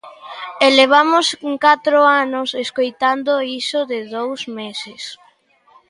E 0.65 0.67
levamos 0.79 1.27
catro 1.65 1.99
anos 2.23 2.49
escoitando 2.63 3.33
iso 3.61 3.79
de 3.91 3.99
"dous 4.15 4.41
meses". 4.59 5.03